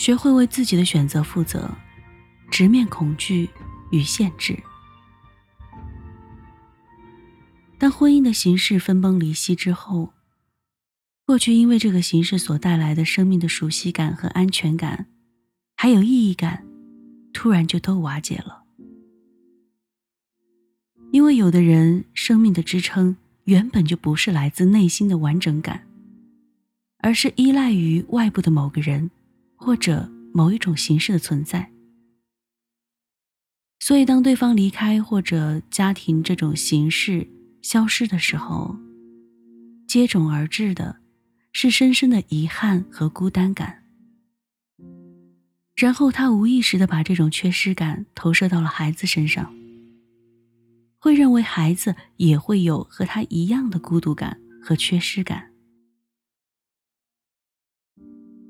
[0.00, 1.70] 学会为自己的选择负责，
[2.50, 3.50] 直面恐惧
[3.90, 4.58] 与限制。
[7.76, 10.14] 当婚姻的形式分崩离析之后，
[11.26, 15.06] 过去因为这个形式所带来的生命的熟悉感和安全感，
[15.76, 16.64] 还有意义感，
[17.34, 18.62] 突然就都瓦解了。
[21.12, 25.86] 因为有的人生命的支撑原本就不是来自内心的完整感，
[27.00, 29.10] 而是依赖于外部的某个人，
[29.60, 31.70] 或者某一种形式的存在。
[33.78, 37.28] 所以，当对方离开或者家庭这种形式，
[37.62, 38.74] 消失的时候，
[39.86, 41.00] 接踵而至的
[41.52, 43.84] 是深深的遗憾和孤单感。
[45.76, 49.54] 然后他无意识的把这种缺失感投射到了孩子身上，
[50.98, 55.50] 会认为孩子也会有和他一样的孤独感和缺失感。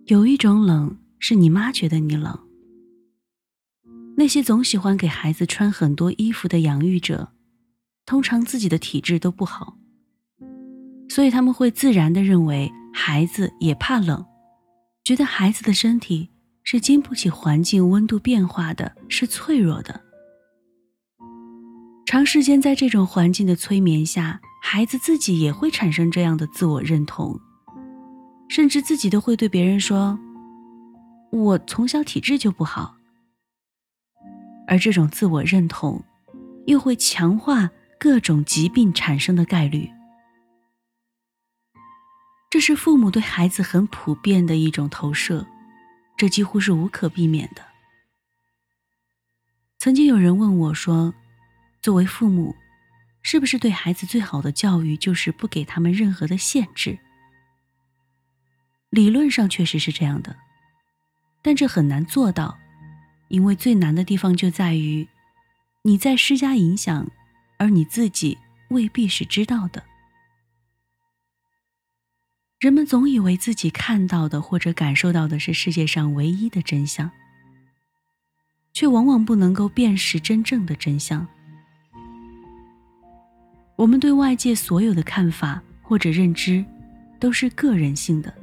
[0.07, 2.37] 有一种冷是你妈觉得你冷，
[4.17, 7.33] 那些总喜欢给孩子穿很多衣服的养育者。
[8.07, 9.77] 通常自己的体质都不好，
[11.09, 14.27] 所以他们会自然的认为孩子也怕冷，
[15.05, 16.29] 觉得孩子的身体
[16.65, 20.01] 是经不起环境温度变化的，是脆弱的。
[22.05, 27.39] 长时间在这种环境的催眠下，孩子自己也会产生这样的自我认同，
[28.49, 30.19] 甚至自己都会对别人说
[31.31, 32.97] ：“我从小体质就不好。”
[34.69, 36.05] 而这种自我认同，
[36.67, 37.71] 又会强化。
[38.03, 39.91] 各种疾病产生的概率，
[42.49, 45.47] 这是父母对孩子很普遍的一种投射，
[46.17, 47.63] 这几乎是无可避免的。
[49.77, 51.13] 曾经有人问我说
[51.83, 52.57] ：“作为父母，
[53.21, 56.99] 是不是对孩子最好的教育就是不给他们任何的限制？”
[58.89, 60.35] 理论上确实是这样的，
[61.43, 62.59] 但这很难做到，
[63.29, 65.07] 因为最难的地方就在于
[65.83, 67.11] 你在施加影响。
[67.61, 68.39] 而你自己
[68.71, 69.85] 未必是知道的。
[72.59, 77.11] 人们总以为自己看到的或者感受到的是世界上唯一的真相，
[78.73, 81.29] 却往往不能够辨识真正的真相。
[83.77, 86.65] 我们对外界所有的看法或者认知，
[87.19, 88.35] 都是个人性的，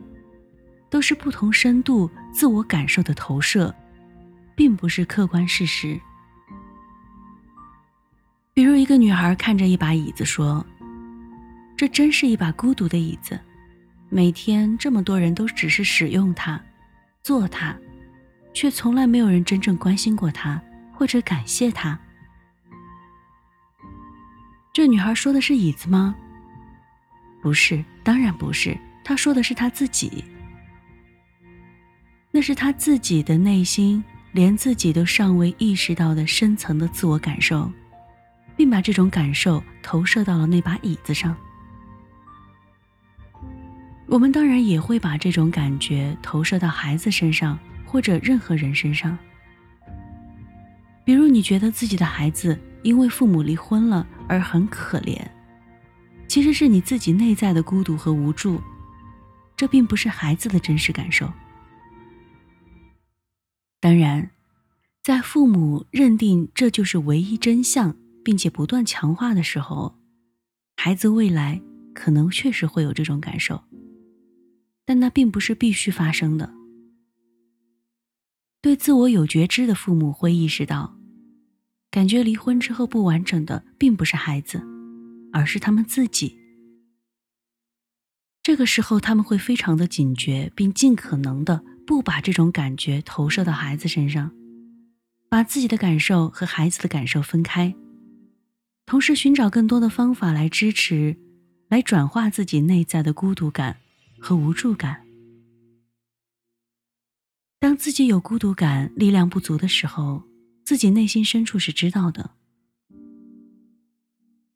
[0.89, 3.73] 都是不同深度自我感受的投射，
[4.55, 5.99] 并不是客观事实。
[8.53, 10.65] 比如，一个女孩看着一把椅子说
[11.77, 13.39] ：“这真是一把孤独的椅子，
[14.09, 16.59] 每天这么多人都只是使用它、
[17.21, 17.77] 坐它，
[18.53, 20.59] 却从来没有人真正关心过它
[20.91, 21.99] 或者感谢它。”
[24.73, 26.15] 这女孩说的是椅子吗？
[27.41, 28.75] 不是，当然不是。
[29.03, 30.23] 她说的是她自己，
[32.37, 37.67] 那是他自己的内心，连自己都尚未意识到的深层的自我感受。
[38.55, 41.35] 并把这种感受投射到了那把椅子上。
[44.05, 49.17] 我们当然也会把这种感觉投射到孩子身上，或者任何人身上。
[51.03, 55.19] 比如，你觉得自己的孩子因为父母离婚了而很可怜，
[56.27, 58.61] 其实是你自己内在的孤独和无助，
[59.55, 61.27] 这并不是孩子的真实感受。
[63.87, 64.31] 当然，
[65.01, 67.95] 在父母认定这就是唯一真相。
[68.21, 69.97] 并且不断强化的时候，
[70.75, 71.61] 孩子未来
[71.93, 73.63] 可能确实会有这种感受，
[74.83, 76.53] 但那并不是必须发生的。
[78.61, 80.99] 对自我有觉知的父母会意识到，
[81.89, 84.61] 感觉离婚之后不完整的并不是孩子，
[85.31, 86.37] 而是他们自己。
[88.43, 94.29] 这个时候他们会非常的警觉，并尽可能的不把这种感觉投射到孩子身上，
[95.29, 97.73] 把自己的感受和孩子的感受分开。
[98.85, 101.17] 同时寻找更多的方法来支持，
[101.69, 103.77] 来转化自己内在的孤独感
[104.19, 105.07] 和无助感。
[107.57, 110.23] 当自己有孤独感、力量不足的时候，
[110.65, 112.31] 自己内心深处是知道的。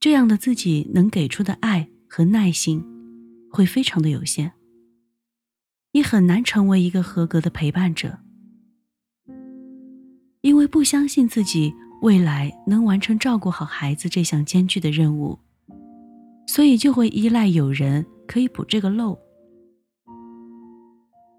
[0.01, 2.83] 这样的自己能给出的爱和耐心，
[3.49, 4.51] 会非常的有限，
[5.93, 8.19] 你很难成为一个合格的陪伴者，
[10.41, 11.73] 因为不相信自己。
[12.01, 15.37] 未来能完成照顾好孩子这项艰巨的任务，
[16.47, 19.15] 所以就会依赖有人可以补这个漏。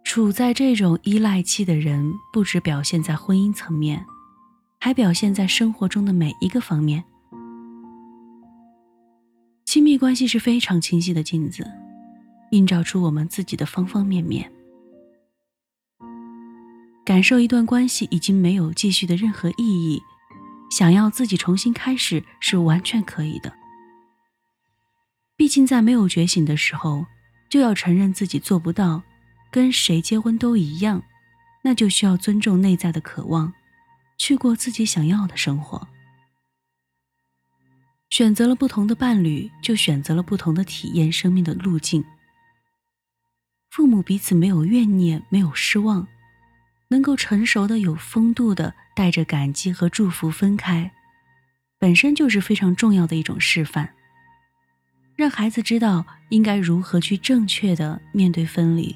[0.04, 4.06] 处在这种依赖期的人，不只表现在婚姻层面，
[4.78, 7.02] 还表现在生活中的每一个方面。
[9.64, 11.68] 亲密关系是非常清晰的镜子，
[12.52, 14.50] 映照出我们自己的方方面面。
[17.04, 20.00] 感受一段关系已经没有继续的任何意义，
[20.70, 23.52] 想要自己重新开始是完全可以的。
[25.36, 27.06] 毕竟在没有觉醒的时候，
[27.50, 29.02] 就要承认自己做不到，
[29.50, 31.02] 跟谁结婚都一样，
[31.64, 33.52] 那就需要尊重内在的渴望，
[34.16, 35.88] 去过自己想要的生活。
[38.10, 42.04] 选择了不同的伴侣，就选择了不同的体验生命的路径。
[43.72, 46.06] 父母彼此没有怨念，没有失望，
[46.88, 50.92] 能够成熟的、有风度的带着感激和祝福分开，
[51.78, 53.88] 本身就是非常重要的一种示范。
[55.16, 58.94] 让孩子知道应该如何去正确的面对分离。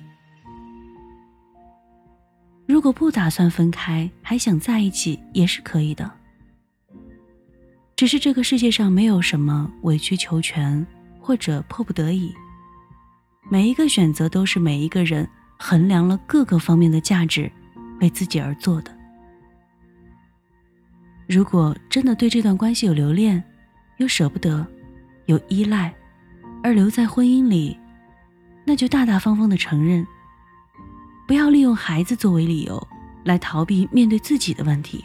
[2.67, 6.13] 如果不打算分开，还想在一起，也是可以的。
[7.97, 10.87] 只是这个世界上没有什么委曲求全
[11.19, 12.35] 或者迫不得已，
[13.49, 17.51] 每一个选择都是每一个人衡量了各个方面的价值，
[18.01, 18.91] 为自己而做的。
[21.29, 23.43] 如果真的对这段关系有留恋，
[23.99, 24.67] 有舍不得，
[25.27, 25.95] 有依赖，
[26.63, 27.79] 而留在婚姻里，
[28.65, 30.07] 那就大大方方的承认，
[31.27, 32.89] 不要利用孩子作为理由
[33.25, 35.05] 来逃避面对自己的问题。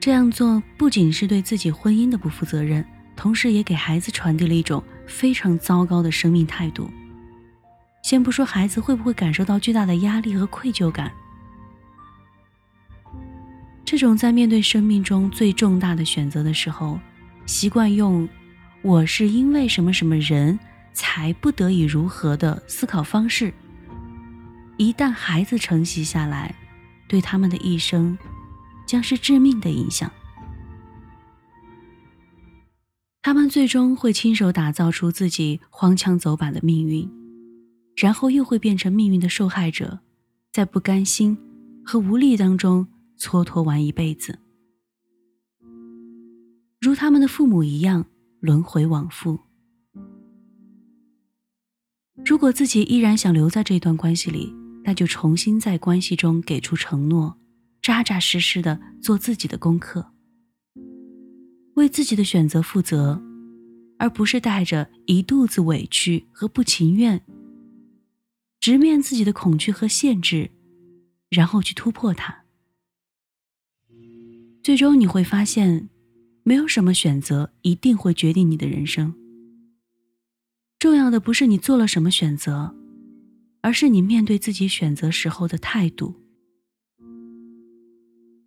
[0.00, 2.84] 这样做不仅是对自己婚姻的不负责任，
[3.14, 4.82] 同时也给孩子传递了一种
[5.12, 6.90] 非常糟糕的生命态度。
[8.02, 11.12] 先不说孩子会不会感受到巨大的压力和愧疚感，
[13.84, 16.98] 这种在面对生命中最重大的选择的时候，
[17.46, 18.28] 习惯用
[18.82, 20.58] “我是因为什么什么人
[20.92, 23.52] 才不得已如何”的思考方式，
[24.76, 26.54] 一旦孩子承袭下来，
[27.06, 28.18] 对他们的一生。
[28.84, 30.10] 将是致命的影响。
[33.22, 37.08] 他们最终会亲手打造出自己荒腔走板的命运，
[37.96, 40.00] 然后又会变成命运的受害者，
[40.52, 41.38] 在不甘心
[41.84, 44.40] 和无力当中蹉跎完一辈子，
[46.80, 48.04] 如他们的父母一样
[48.40, 49.38] 轮回往复。
[52.24, 54.52] 如果自己依然想留在这段关系里，
[54.84, 57.38] 那就重新在关系中给出承诺。
[57.80, 60.11] 扎扎实实的做自己的功课，
[61.74, 63.20] 为自己的选择负责，
[63.98, 67.20] 而不是带着一肚子委屈和不情愿，
[68.60, 70.50] 直面自己的恐惧和限制，
[71.30, 72.44] 然后去突破它。
[74.62, 75.88] 最终你会发现，
[76.44, 79.14] 没有什么选择一定会决定你的人生。
[80.78, 82.74] 重要的不是你做了什么选择，
[83.60, 86.21] 而是你面对自己选择时候的态度。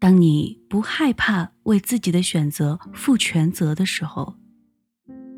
[0.06, 4.36] 当你不害怕为自己的选择负全责的时候，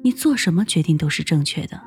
[0.03, 1.81] 你做什么决定都是正确的。